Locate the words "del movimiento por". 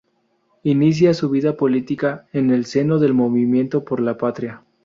2.97-3.99